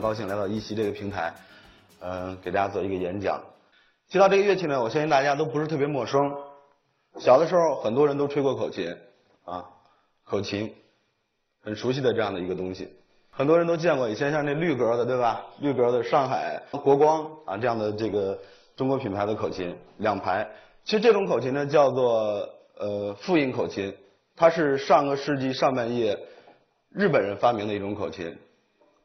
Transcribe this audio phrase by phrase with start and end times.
[0.00, 1.32] 高兴来到一席这个平台，
[2.00, 3.40] 嗯、给大家做一个演讲。
[4.08, 6.34] 提到这个乐器呢，我相信大家都不是特别陌生。
[7.18, 8.96] 小的时候，很多人都吹过口琴，
[9.44, 9.64] 啊，
[10.24, 10.74] 口琴，
[11.62, 12.96] 很熟悉的这样的一个东西。
[13.30, 15.44] 很多人都见过以前像那绿格的，对吧？
[15.60, 18.38] 绿格的上海国光啊这样的这个
[18.76, 20.48] 中国品牌的口琴，两排。
[20.84, 23.96] 其实这种口琴呢，叫做呃复音口琴，
[24.34, 26.18] 它是上个世纪上半叶
[26.90, 28.36] 日本人发明的一种口琴，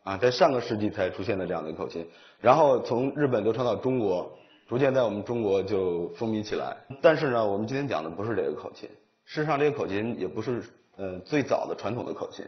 [0.05, 2.07] 啊，在上个世纪才出现的这样的口琴，
[2.39, 4.31] 然后从日本流传到中国，
[4.67, 6.77] 逐渐在我们中国就风靡起来。
[7.01, 8.87] 但是呢，我们今天讲的不是这个口琴，
[9.25, 10.61] 事实上这个口琴也不是
[10.95, 12.45] 呃最早的传统的口琴。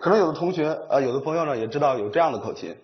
[0.00, 2.74] 可能有的同学啊、有的朋友呢也知道有这样的口琴，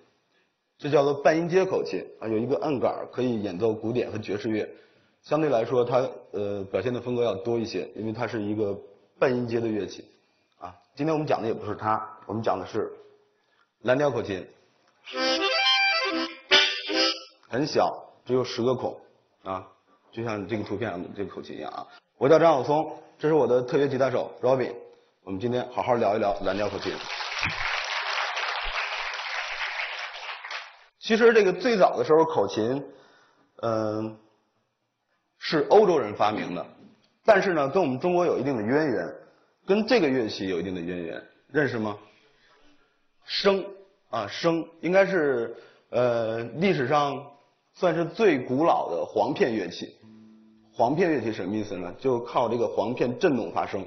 [0.76, 4.68] 这叫做半音阶口琴啊，有一个按杆可以演奏古典和爵士乐，
[5.22, 8.78] 相对来说它呃表现的风格要多一些，因为它是一个
[9.18, 10.04] 半音阶的乐器
[10.58, 10.74] 啊。
[10.94, 12.92] 今天我们讲的也不是它，我们讲的是
[13.84, 14.48] 蓝调口琴，
[17.50, 18.98] 很小，只有十个孔
[19.42, 19.62] 啊，
[20.10, 21.86] 就像这个图片上这个口琴一样啊。
[22.16, 24.72] 我叫张晓松，这是我的特约吉他手 Robin。
[25.22, 26.94] 我们今天好好聊一聊蓝调口琴。
[30.98, 32.82] 其实这个最早的时候，口琴，
[33.60, 34.18] 嗯、
[35.38, 36.66] 是欧洲人发明的，
[37.22, 39.14] 但是呢，跟我们中国有一定的渊源，
[39.66, 41.98] 跟这个乐器有一定的渊源，认识吗？
[43.28, 43.64] 笙
[44.10, 45.56] 啊，笙应该是
[45.90, 47.24] 呃历史上
[47.72, 49.94] 算是最古老的簧片乐器。
[50.72, 51.94] 簧片乐器什么意思呢？
[51.98, 53.84] 就靠这个簧片振动发声。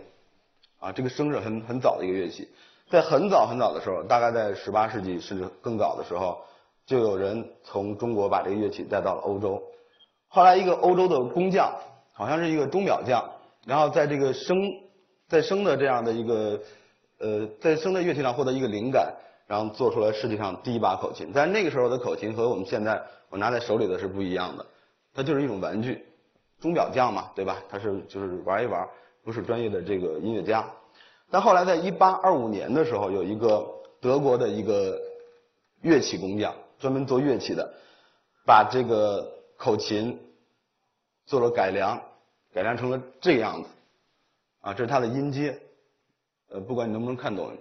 [0.80, 2.48] 啊，这个笙是很很早的一个乐器，
[2.88, 6.38] 在很早很早的时候，大概在十八世纪甚至更早的时候，
[6.86, 9.60] 就有人从中国把这个乐器带到了欧洲。
[10.28, 11.73] 后来一个欧洲的工匠，
[12.14, 13.28] 好像是一个钟表匠，
[13.66, 14.80] 然后在这个笙，
[15.28, 16.61] 在笙的这样的一个
[17.17, 19.16] 呃，在笙的乐器上获得一个灵感，
[19.48, 21.32] 然后做出了世界上第一把口琴。
[21.34, 24.66] 但是那个时候的口琴和我们现在我拿在手里的是不一样的，
[25.14, 26.06] 它就是一种玩具。
[26.60, 27.62] 钟表匠嘛，对吧？
[27.70, 28.90] 他是就是玩一玩，
[29.24, 30.68] 不是专业的这个音乐家。
[31.30, 33.64] 但后来在一八二五年的时候，有一个
[34.02, 35.00] 德国的一个
[35.82, 37.72] 乐器工匠，专门做乐器的，
[38.44, 40.20] 把这个口琴
[41.28, 42.02] 做了改良，
[42.52, 43.70] 改良成了这个样子。
[44.62, 45.60] 啊，这是它的音阶，
[46.50, 47.56] 呃，不管你能不能看懂，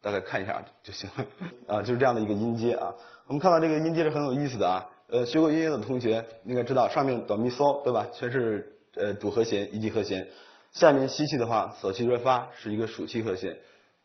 [0.00, 1.26] 大概看一下就行了。
[1.66, 2.92] 啊，就是这样的一个音阶啊。
[3.26, 4.86] 我们看到这个音阶是很有意思的啊。
[5.08, 8.06] 呃，学过音乐的同学应该知道，上面哆咪嗦，对吧？
[8.12, 10.26] 全是呃主和弦、一级和弦。
[10.72, 13.56] 下面吸气的话，索西瑞发是一个属七和弦。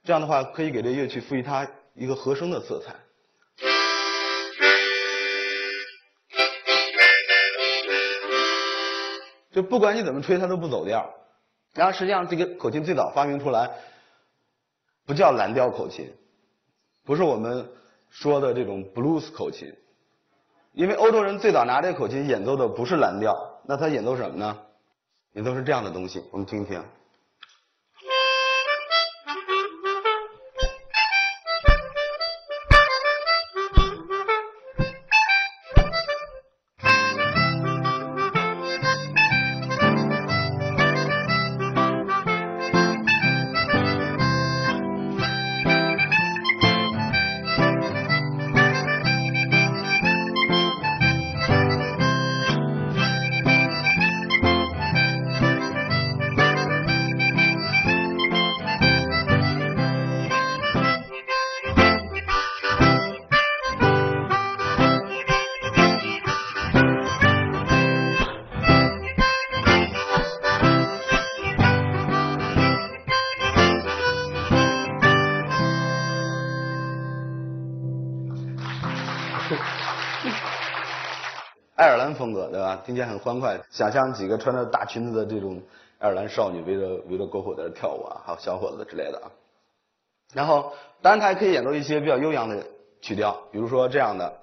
[0.04, 2.96] 这样的话，可以给这乐器赋予它一个和声的色彩。
[9.52, 11.14] 就不管你怎么吹，它都不走调。
[11.74, 13.70] 然后实际上，这个口琴最早发明出来，
[15.06, 16.12] 不叫蓝调口琴，
[17.04, 17.70] 不是我们
[18.10, 19.74] 说的这种 blues 口琴。
[20.74, 24.58] 因为欧洲人最早拿这口琴演奏的不是蓝调，那他演奏什么呢？
[25.34, 26.84] 演奏是这样的东西，我们听听。
[82.24, 82.82] 风格，对吧？
[82.86, 83.60] 听起来很欢快。
[83.70, 85.62] 想象几个穿着大裙子的这种
[86.00, 89.28] 爱尔兰少女围着围着篝火在这跳舞啊，还有小伙子之类的啊。
[90.34, 90.72] 然后，
[91.02, 92.64] 当然他还可以演奏一些比较悠扬的
[93.02, 94.40] 曲调，比如说这样的。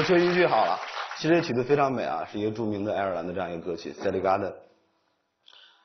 [0.00, 0.80] 就说一句好了，
[1.18, 4.50] 其实这曲子非常美啊，是一个著名的爱尔兰的这样一个歌曲《Sally Garden》。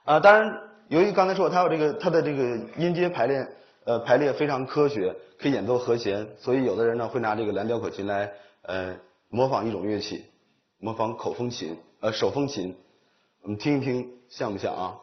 [0.05, 0.57] 啊，当然，
[0.87, 3.45] 由于刚才说它有这个它的这个音阶排列，
[3.83, 8.31] 呃，排列非常科学，可以演奏和弦，所以有的人呢会拿这个蓝调口琴来
[8.61, 8.95] 呃
[9.27, 10.23] 模仿一种乐器，
[10.79, 12.73] 模仿口风琴，呃手风琴。
[13.41, 14.95] 我们听一听，像不像啊？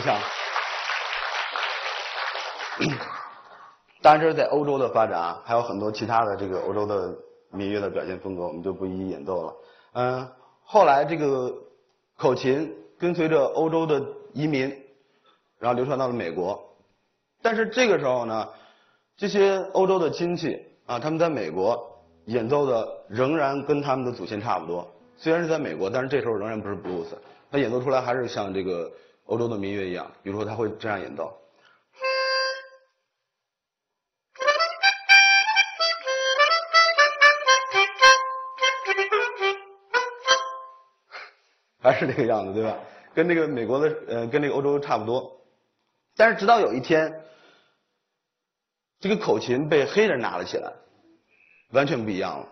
[0.00, 0.16] 像？
[4.02, 7.14] 当然，这是在欧洲的发展啊，还有很多其他的这个欧洲的
[7.50, 9.54] 民乐的表现风格，我们就不一一演奏了。
[9.92, 10.28] 嗯，
[10.64, 11.52] 后来这个
[12.16, 14.02] 口琴跟随着欧洲的
[14.32, 14.74] 移民，
[15.58, 16.58] 然后流传到了美国。
[17.42, 18.48] 但是这个时候呢，
[19.18, 21.78] 这些欧洲的亲戚啊，他们在美国
[22.24, 24.90] 演奏的仍然跟他们的祖先差不多。
[25.18, 27.18] 虽然是在美国，但是这时候仍然不是布鲁斯，
[27.50, 28.90] 他演奏出来还是像这个
[29.30, 30.10] 欧洲的民乐一样。
[30.22, 31.32] 比如说，他会这样演奏。
[41.80, 42.76] 还是这个样子，对吧？
[43.14, 45.40] 跟那个美国的，呃，跟那个欧洲差不多。
[46.16, 47.24] 但是直到有一天，
[49.00, 50.72] 这个口琴被黑人拿了起来，
[51.70, 52.48] 完全不一样了。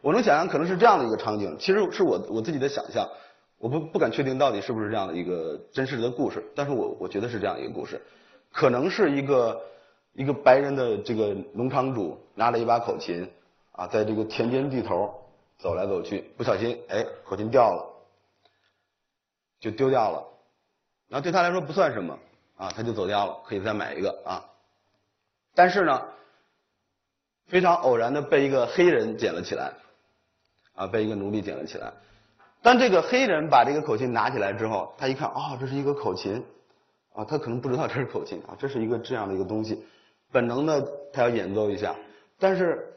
[0.00, 3.08] 我能想象可能是这样的一个场景，其实是我我自己的想象，
[3.58, 8.00] 我不不敢确定到底是不是这样的一个真实的故事，但是我我觉得是这样一个故事，
[8.52, 9.60] 可能是一个
[10.12, 13.30] 一个白人的这个农场主拿了一把口琴，
[13.72, 15.12] 啊，在这个田间地头
[15.58, 17.94] 走来走去，不小心，哎，口琴掉了。
[19.60, 20.24] 就丢掉了，
[21.08, 22.16] 然后对他来说不算什么
[22.56, 24.44] 啊，他就走掉了，可以再买一个啊。
[25.52, 26.00] 但是呢，
[27.48, 29.72] 非常偶然的被一个黑人捡了起来，
[30.74, 31.92] 啊，被一个奴隶捡了起来。
[32.68, 36.44] 当这个黑人把这个口琴拿起来之后，他一看，哦，这是一个口琴，
[37.14, 39.82] 啊，他可能不知道这是口琴啊，这是一个这样的一个东西，
[40.30, 41.96] 本能的他要演奏一下，
[42.38, 42.92] 但是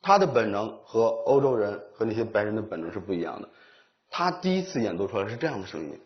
[0.00, 3.48] 他的本能和欧洲人和那些白人的本能是不一样的。
[4.10, 6.00] 他第一次演奏出来是这样的声音。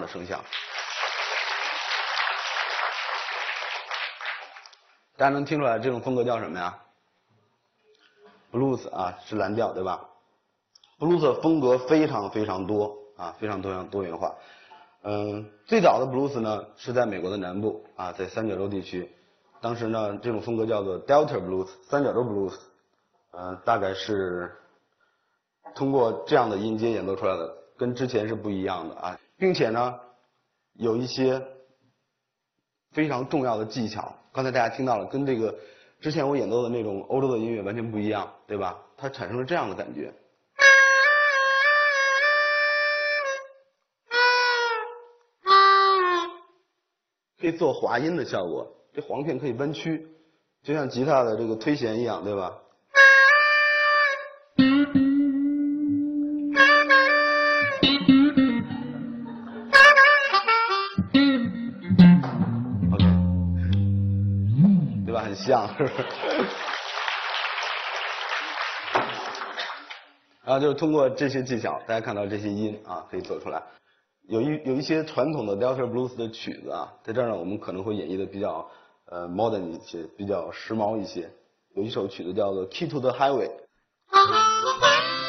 [0.00, 0.42] 的声响，
[5.16, 6.78] 大家能听出来这种风格叫什么呀
[8.52, 10.08] ？blues 啊，是蓝调对吧
[10.98, 14.34] ？blues 风格非常非常多啊，非常多样多元化。
[15.02, 19.14] 嗯，最早的 blues 呢是在美国的南部啊，在三角洲地区，
[19.60, 22.54] 当时呢这种风格叫做 Delta blues，三角洲 blues，
[23.32, 24.56] 嗯，大概是
[25.74, 29.18] 通过这样的音阶演奏出来的，跟之前是不一样的啊。
[29.40, 29.98] 并且呢，
[30.74, 31.42] 有一些
[32.92, 34.14] 非常重要的技巧。
[34.32, 35.58] 刚才大家听到了，跟这个
[35.98, 38.78] 之前我演奏的那种欧洲的音乐完全不一样，对吧？
[38.98, 40.12] 它产生了这样的感觉，
[47.40, 48.70] 可以做滑音的效果。
[48.92, 50.06] 这簧片可以弯曲，
[50.62, 52.60] 就像吉他的这个推弦一样，对吧？
[65.44, 65.84] 像是，
[70.44, 73.62] 然 后就是通过这些技巧，大家看到这些音啊，可以做出来。
[74.28, 78.70] 有一有一些传统的 Delta Blues 的曲子啊，在这儿呢，我们可能会演绎的比较
[79.06, 81.30] 呃 modern 一些，比较时髦一些。
[81.74, 83.50] 有一首曲子叫做 Key to the Highway。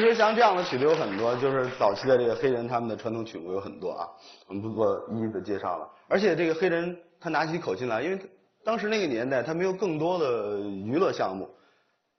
[0.00, 4.08] 其实像这样的曲子有很多，就是早期的这个黑人他们的传统曲目有很多啊，
[4.46, 5.88] 我们不做一一的介绍了。
[6.06, 8.18] 而且这个黑人他拿起口琴来，因为
[8.64, 11.48] 当时那个年代他没有更多的娱乐项目，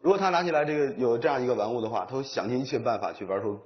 [0.01, 3.57] 如果他拿起来这个有这样一个玩物的话，他会想尽一切办法去玩出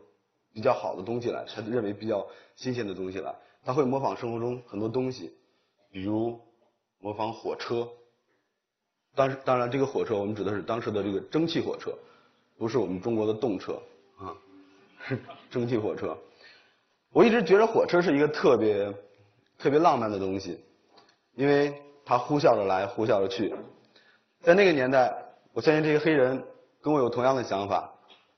[0.53, 3.33] 比较好的东西来，他认为比较新鲜的东西来。
[3.65, 5.33] 他会模仿生活中很多东西，
[5.91, 6.39] 比如
[6.99, 7.87] 模仿火车。
[9.15, 11.97] 当时当然这个火车我们指的是当时的这个蒸汽火车，
[12.57, 13.81] 不是我们中国的动车
[14.23, 14.33] 啊，
[15.49, 16.17] 蒸汽火车。
[17.11, 18.91] 我一直觉得火车是一个特别
[19.59, 20.59] 特别浪漫的东西，
[21.35, 21.73] 因为
[22.05, 23.53] 它呼啸着来，呼啸着去。
[24.41, 25.13] 在那个年代，
[25.53, 26.43] 我相信这些黑人
[26.81, 27.93] 跟我有同样的想法，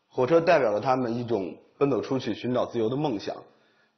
[0.09, 3.35] 火车代表了他们一种奔走出去寻找自由的梦想。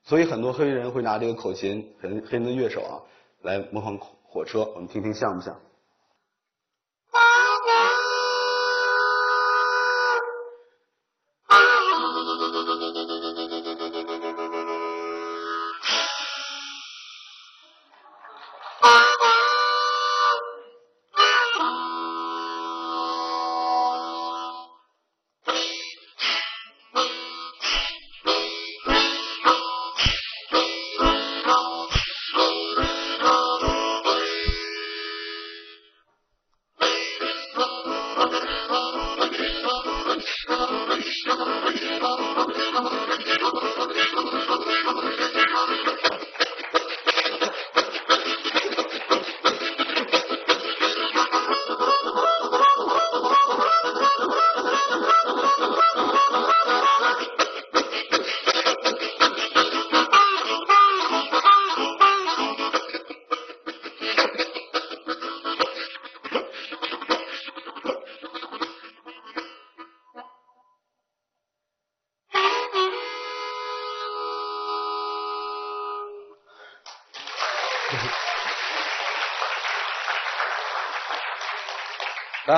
[0.03, 3.01] 所以很多黑人会拿这个口琴，黑黑人的乐手啊，
[3.41, 4.63] 来模仿火车。
[4.75, 5.59] 我们听听像不像？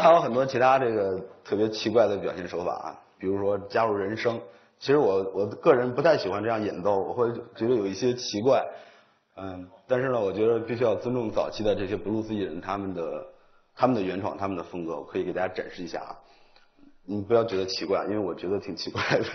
[0.02, 4.40] 还有很多其他这个特别奇怪的表现手法啊，比如说加入人声。
[4.80, 8.66] 其实我我个人不太喜欢这样演奏，我会觉得有一些奇怪。
[9.36, 13.26] 嗯，但是呢，我觉得必须要尊重早期的这些布鲁斯艺人他们的
[13.76, 16.16] 他们的原创他们的风格，我可以给大家展示一下啊。
[17.06, 19.26] 你不要觉得奇怪，因为我觉得挺奇怪的。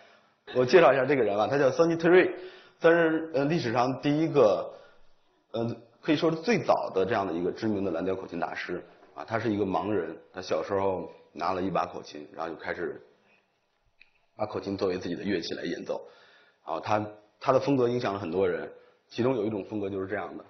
[0.56, 2.32] 我介绍一下这个人吧，他叫 Sonny Terry，
[2.78, 4.72] 算是呃历史上第一个，
[5.52, 8.82] 嗯，可以说是最早的这样的一个知名的蓝调口琴大师。
[9.16, 13.00] 啊，他是一个盲人，他小时候拿了一把口琴，然后就开始
[14.36, 16.06] 把口琴作为自己的乐器来演奏。
[16.62, 17.04] 啊，他
[17.40, 18.70] 他的风格影响了很多人，
[19.08, 20.44] 其中有一种风格就是这样的。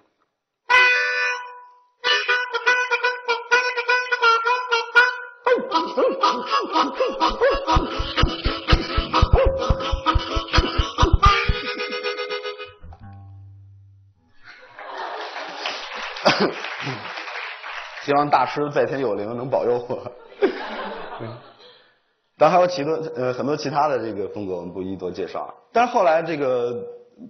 [18.07, 20.01] 希望大师在天有灵，能保佑我。
[22.39, 25.53] 当然还有其他呃很多其他的这个风格，我们不一一多介绍。
[25.73, 26.85] 但是后来这个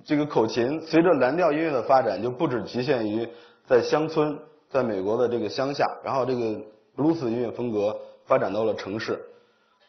[0.06, 3.28] 这个口琴随着蓝调音乐的发展，就不止局限于
[3.66, 4.38] 在乡村，
[4.70, 6.62] 在美国的这个乡下，然后这个
[6.96, 9.20] 布鲁斯音乐风格发展到了城市。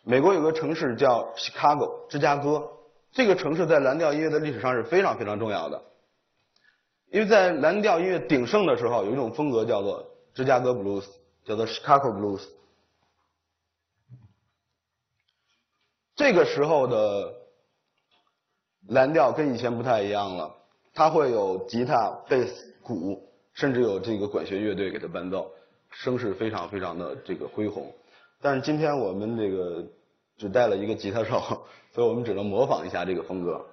[0.05, 2.67] 美国有个城市叫 Chicago 芝加哥，
[3.13, 5.83] 这个城市在蓝调音乐的历史上是非常非常重要的，
[7.11, 10.03] 因为在蓝调音乐鼎盛的时候，有一种风格叫做。
[10.39, 11.11] 芝加哥布鲁斯
[11.45, 12.47] 叫做 Chicago Blues，
[16.15, 17.35] 这个时候的
[18.87, 20.55] 蓝调跟以前不太一样了，
[20.95, 25.51] 它会有吉他、贝斯、鼓，甚至有这个管弦乐队给它伴奏，
[25.91, 27.93] 声势非常非常的这个恢宏。
[28.41, 29.85] 但是今天我们这个
[30.37, 33.67] 只带了一个吉他手，所以我们只能模仿一下这个风格。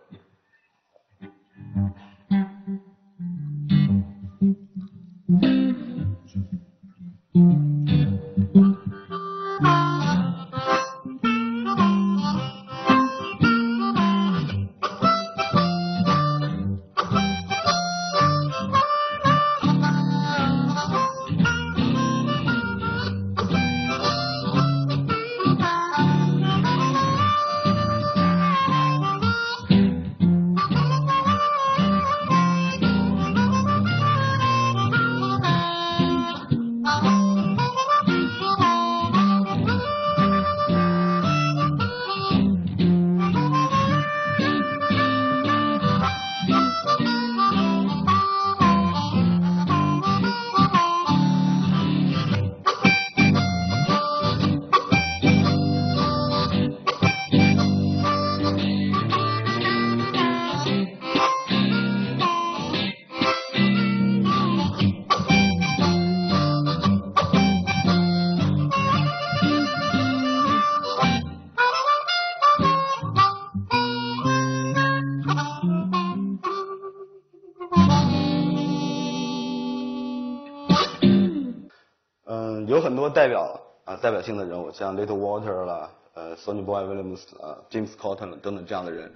[83.05, 89.11] 多代表啊代表性的人物，像 Little Walter 啦，呃，Sonny Boy Williams 啊，James Cotton 等等这样的人，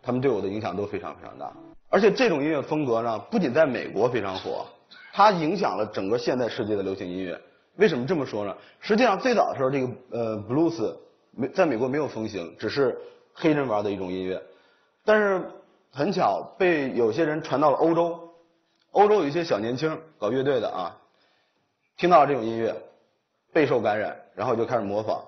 [0.00, 1.52] 他们对我的影响都非常非常大。
[1.88, 4.64] 而且这种音乐风格呢，不仅在美国非常火，
[5.12, 7.36] 它影响了整个现代世界的流行音乐。
[7.78, 8.56] 为什么这么说呢？
[8.78, 10.94] 实际上最早的时候，这个呃 blues
[11.32, 12.96] 没在美国没有风行，只是
[13.34, 14.40] 黑人玩的一种音乐。
[15.04, 15.42] 但是
[15.90, 18.20] 很巧，被有些人传到了欧洲。
[18.92, 20.96] 欧洲有一些小年轻搞乐队的啊，
[21.96, 22.72] 听到了这种音乐，
[23.52, 25.22] 备受感染，然后就开始模仿。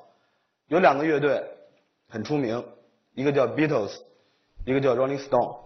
[0.68, 1.44] 有两个乐队
[2.08, 2.64] 很出名，
[3.14, 3.92] 一个叫 Beatles，
[4.64, 5.56] 一个叫 Rolling Stone。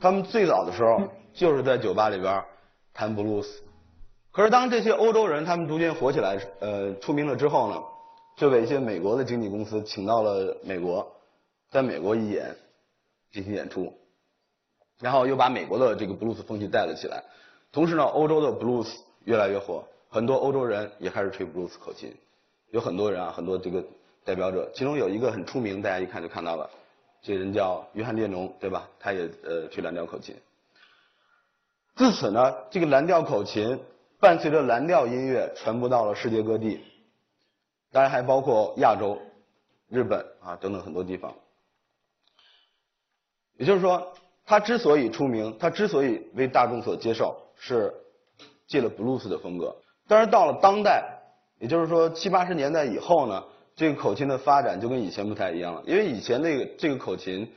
[0.00, 2.44] 他们最早的时候就是在酒吧里边
[2.92, 3.46] 弹 blues。
[4.30, 7.82] 可是当这些欧洲人他们逐渐火起来，呃，出名了之后呢，
[8.36, 11.06] 就被一些美国的经纪公司请到了美国，
[11.70, 12.56] 在美国一演
[13.30, 13.92] 进行演出，
[15.00, 17.22] 然后又把美国的这个 blues 风气带了起来。
[17.70, 18.88] 同时呢，欧洲的 blues
[19.24, 22.14] 越来越火，很多欧洲人也开始吹布鲁斯口琴，
[22.70, 23.82] 有很多人啊，很多这个
[24.22, 26.68] 代表者，其中有一个很出名，大家一看就看到了，
[27.22, 28.86] 这人叫约翰列侬，对吧？
[29.00, 30.36] 他也呃吹蓝调口琴。
[31.96, 33.80] 自此呢，这个蓝调口琴。
[34.20, 36.80] 伴随着蓝调音乐传播到了世界各地，
[37.90, 39.20] 当然还包括亚洲、
[39.88, 41.34] 日本啊等等很多地方。
[43.56, 44.14] 也就是说，
[44.46, 47.92] 他之所以出名，他之所以为大众所接受，是
[48.68, 49.74] 借了布鲁斯的风格。
[50.12, 51.02] 但是到了当代，
[51.58, 53.42] 也就是说七八十年代以后呢，
[53.74, 55.82] 这个口琴的发展就跟以前不太一样了。
[55.86, 57.50] 因为以前那个这个口琴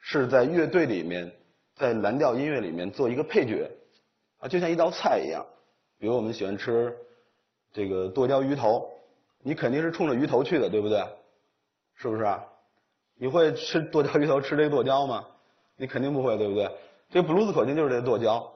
[0.00, 1.30] 是在乐队里面，
[1.76, 3.70] 在蓝调音乐里面做一个配角，
[4.40, 5.46] 啊，就像一道菜一样。
[6.00, 6.92] 比如我们喜欢吃
[7.72, 8.90] 这个剁椒鱼头，
[9.44, 11.00] 你肯定是冲着鱼头去的，对不对？
[11.94, 12.26] 是不是？
[13.16, 15.24] 你会吃剁椒鱼头吃这个剁椒吗？
[15.76, 16.68] 你肯定不会，对不对？
[17.08, 18.52] 这布鲁斯口琴就是这剁椒，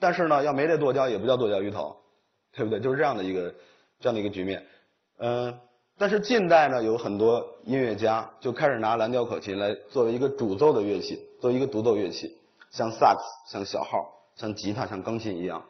[0.00, 1.96] 但是呢，要没这剁椒也不叫剁椒鱼头，
[2.56, 2.80] 对不对？
[2.80, 3.54] 就是这样的一个
[4.00, 4.64] 这样的一个局面。
[5.18, 5.56] 嗯，
[5.98, 12.36] 但是近代呢，有很多音乐家就开始拿蓝调口琴来作为一个主奏的乐器，作为一个独奏乐器，
[12.70, 15.62] 像萨克斯、像小号、像吉他、像钢琴一样。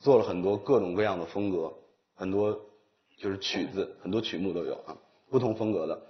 [0.00, 1.72] 做了很多各种各样的风格，
[2.14, 2.52] 很多
[3.16, 4.94] 就是曲子，很多曲目都有啊，
[5.30, 6.02] 不同风格的。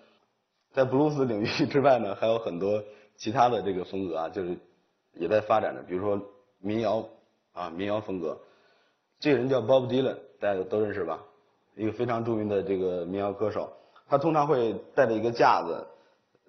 [0.73, 2.83] 在布鲁斯领域之外呢，还有很多
[3.17, 4.59] 其他的这个风格啊，就是
[5.13, 5.83] 也在发展着。
[5.83, 6.21] 比如说
[6.59, 7.07] 民谣
[7.53, 8.37] 啊，民谣风格。
[9.25, 11.19] 这个人叫 Bob Dylan，大家都认识吧？
[11.77, 13.73] 一个非常著名的这个民谣歌手。
[14.07, 15.87] 他通常会带着一个架子，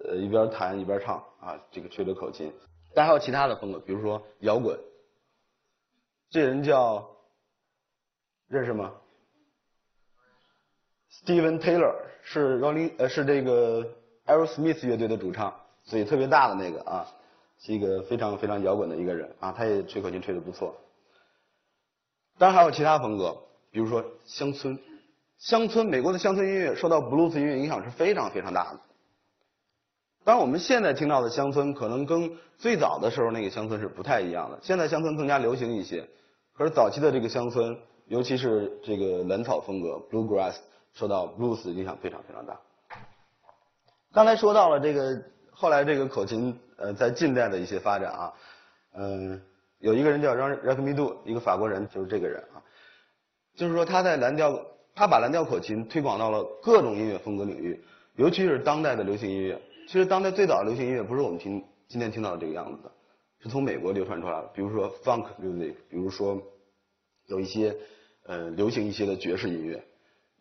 [0.04, 2.52] 呃，一边弹一边唱啊，这个吹着口琴。
[2.94, 4.78] 但还有其他的风格，比如说摇滚。
[6.28, 7.08] 这人叫。
[8.48, 8.92] 认识吗
[11.10, 13.84] ？Steven Taylor 是 Rolling 呃是这个
[14.26, 17.06] Aerosmith 乐队的主唱，嘴特别大的那个啊，
[17.58, 20.76] 是一个非常非常摇滚的一个人啊，他也吹口琴吹得不错。
[22.38, 23.36] 当然还有其他风格，
[23.70, 24.78] 比如说乡村，
[25.38, 28.80] 乡村美国的乡村音乐受到 Blues 音乐影响是非常非常大的。
[30.24, 36.08] 当然我们现在听到的乡村可能跟最早的时候那个乡村是不太一样的，现在乡村更加流行一些，
[36.54, 37.76] 可是早期的这个乡村。
[38.08, 40.54] 尤其是这个蓝草风格 （bluegrass）
[40.94, 42.56] 受到 blues 影响非常非常大。
[44.12, 45.20] 刚才说到了这个，
[45.50, 48.32] 后来这个口琴呃在近代的一些发展啊，
[48.94, 49.42] 嗯，
[49.86, 52.58] 有一个人叫 Ron Remydo，一个法国人，就是这个人啊，
[53.54, 54.60] 就是说他在蓝调，
[54.96, 57.80] 他把蓝调口琴推广到了各种音乐风格领域，
[58.16, 59.56] 尤其是当代的流行音乐。
[59.86, 62.90] 其实当代最早的流行音乐不是我们听今天听到的这个样子的，
[63.38, 66.42] 是从美国流传出来的，比如说 funk music，比如说
[67.26, 67.76] 有一些。
[68.28, 69.80] 呃，流行一些的爵士音乐，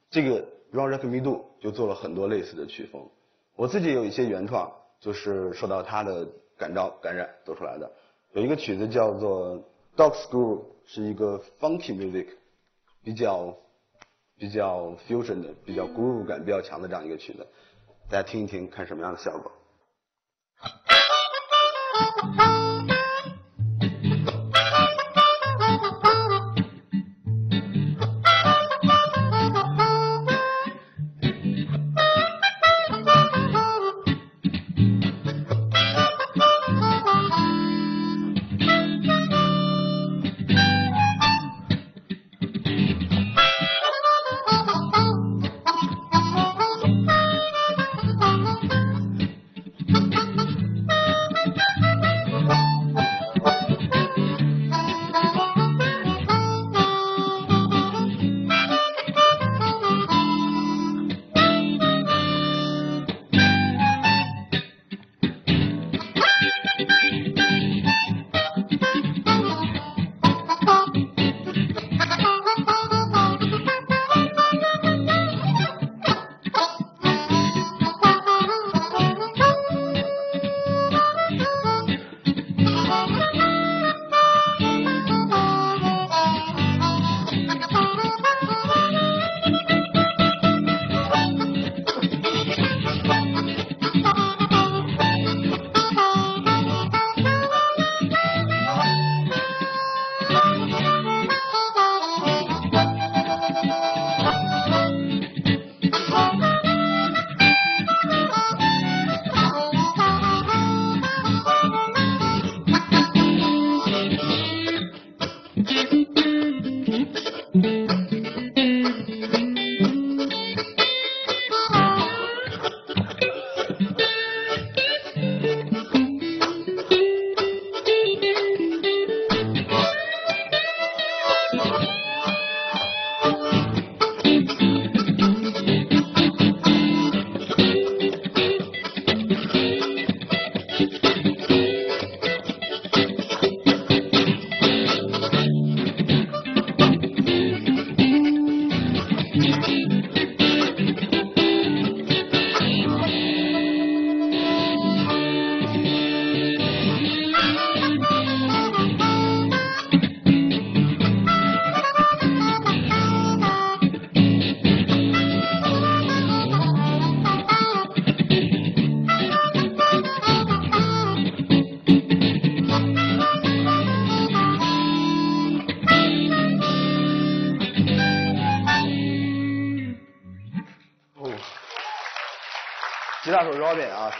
[0.09, 3.07] 这个 Ron r a c k m e d o 就做了很多类似的曲风。
[3.55, 6.27] 我自己有一些原创，就是受到他的
[6.57, 7.91] 感召感染做出来的。
[8.35, 9.63] 有一个曲子叫做
[9.95, 12.27] Dog School，是一个 Funky music，
[13.01, 13.55] 比较
[14.37, 17.47] 比较 fusion 的，比较 groove 感比较强的这样一个曲子，
[18.09, 19.49] 大家听一听，看什么样的效果。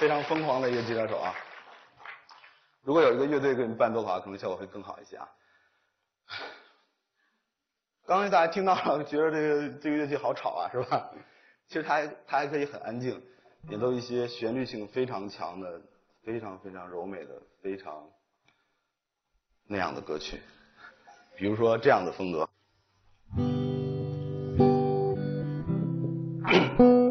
[0.05, 1.33] 非常疯狂的一个吉他手啊。
[2.83, 5.27] 如果有一个乐队给你伴奏的话，可能效果会更好一些啊。
[8.05, 11.09] 刚才大家听到了，觉得这个这个乐器好吵啊，是吧？
[11.67, 13.19] 其实它还它还可以很安静，
[13.69, 15.81] 演奏一些旋律性非常强的、
[16.23, 18.07] 非常非常柔美的、非常
[19.65, 20.39] 那样的歌曲，
[21.35, 22.47] 比如说这样的风格。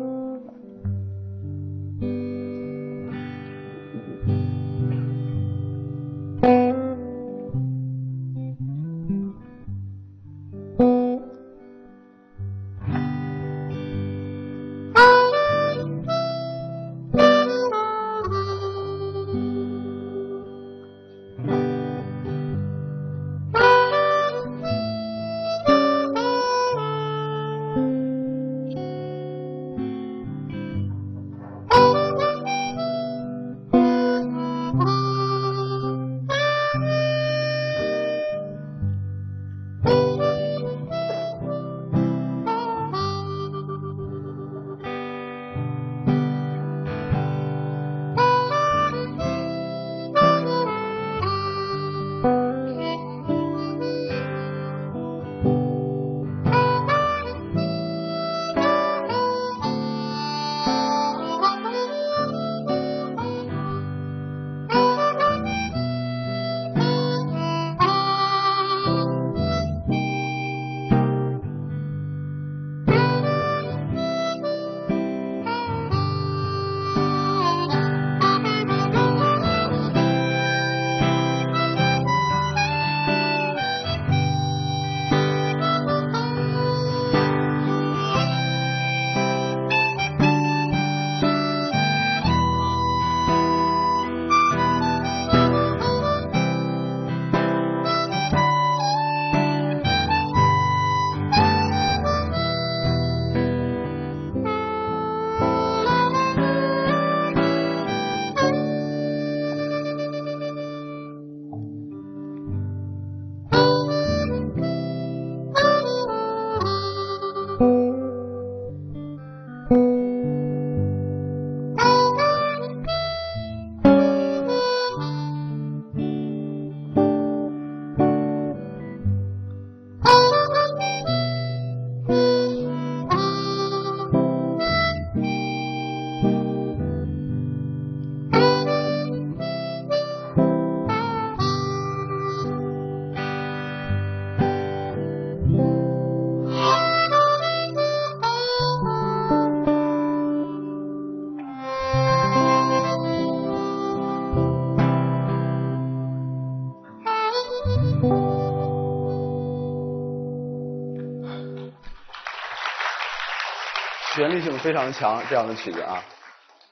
[164.25, 166.03] 旋律性非常强，这样的曲子啊，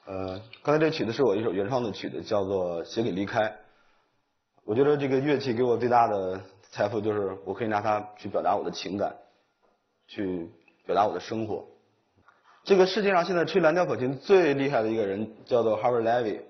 [0.07, 3.41] 呃，刚才这曲子是我一首原创的曲子，叫做《写给离开》。
[4.65, 9.15] 我觉得这个乐器给我最大的财富就是我可以拿它去表达我的情感，
[10.07, 10.49] 去
[10.87, 11.63] 表达我的生活。
[12.63, 16.41] 这个世界上现在吹蓝调口琴最厉害的一个人叫做 Harvey Levy，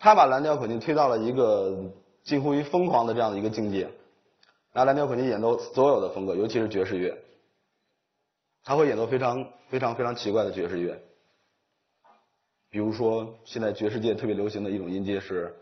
[0.00, 1.78] 他把蓝调口琴推到了一个
[2.24, 3.88] 近乎于疯狂的这样的一个境界，
[4.72, 7.16] 拿蓝调口琴演奏所有的风格，尤其是爵士乐。
[8.62, 11.02] 他会演奏非常非常非常奇怪的爵士乐，
[12.68, 15.54] 比如说现在爵士界特别流行的一种音阶是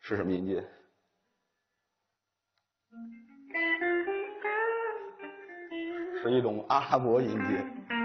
[0.00, 0.64] 是什么音阶？
[6.22, 8.01] 是一种阿拉伯音阶。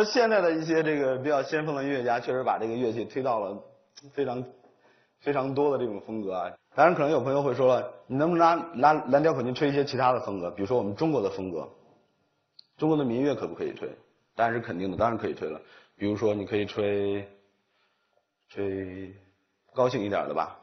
[0.00, 3.62] 就现在的一些这个比较先锋的音乐家，确实把这个乐器推到了
[4.14, 4.42] 非常
[5.18, 6.50] 非常多的这种风格啊。
[6.74, 10.50] 当然，可能有朋友会说了，你能不能拿拿蓝调口琴吹一些其他的风格？
[10.52, 11.68] 比如说我们中国的风格，
[12.78, 13.90] 中国的民乐可不可以吹？
[14.34, 15.60] 当然是肯定的，当然可以吹了。
[15.96, 17.28] 比如说，你可以吹
[18.48, 19.14] 吹
[19.74, 20.59] 高兴一点的吧。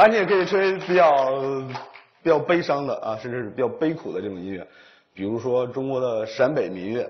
[0.00, 1.30] 而你也可以吹比较
[2.22, 4.66] 比较悲伤的啊，甚至是比较悲苦的这种音乐，
[5.12, 7.06] 比如说中国的陕北民乐。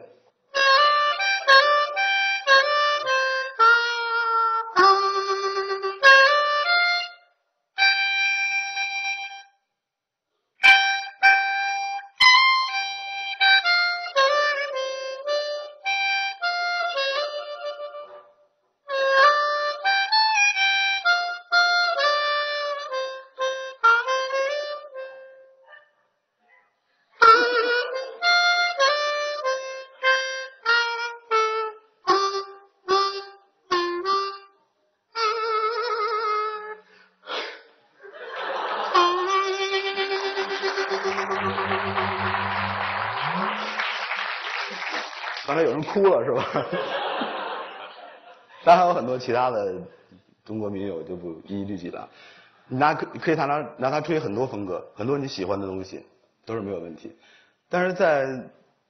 [49.21, 49.75] 其他的
[50.45, 52.09] 中国民友就不一一律举了。
[52.67, 56.05] 你拿可可以拿拿它吹很多风格，很多你喜欢的东西
[56.45, 57.17] 都是没有问题。
[57.69, 58.43] 但是在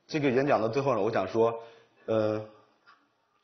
[0.06, 1.62] 这个演讲的最后呢，我想说，
[2.06, 2.40] 呃，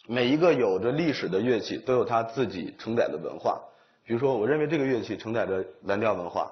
[0.07, 3.61] 每一个有着历史的乐器都有它自己承载的文化。
[4.05, 6.51] 比如说，我认为这个乐器承载着蓝调文化，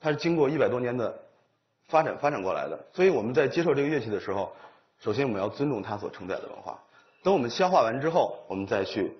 [0.00, 1.16] 它是经过一百多年的
[1.86, 2.78] 发展发展过来的。
[2.92, 4.52] 所以我们在接受这个乐器的时候。
[5.02, 6.78] 首先，我们要尊重它所承载的文化。
[7.22, 9.10] 等我们消化完之后，我们再去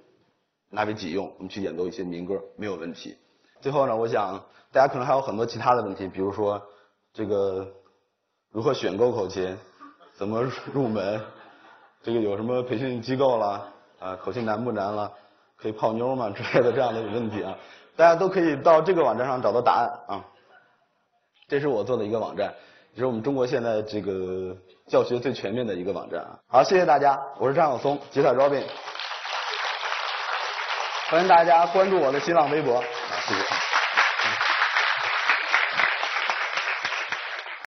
[0.71, 3.19] 拿为己用，我们去演奏一些民歌，没有问题。
[3.61, 6.63] 最后呢，我想大家可能还有很多其他的问题，比如说
[7.13, 7.67] 这个
[8.51, 9.57] 如何选购口琴，
[10.15, 11.21] 怎么入门，
[12.03, 15.13] 这个有什么培训机构啦，啊，口琴难不难了，
[15.57, 17.59] 可以泡妞吗之类的这样的问题啊，
[17.97, 20.25] 大家都可以到这个网站上找到答案啊。
[21.49, 22.55] 这是我做的一个网站，
[22.95, 24.57] 也是我们中国现在这个。
[24.91, 26.41] 教学最全面的一个网站啊！
[26.49, 28.65] 好，谢谢大家，我是张晓松，吉他 Robin，
[31.11, 32.81] 欢迎大家关注我的新浪微博，
[33.27, 33.60] 谢谢。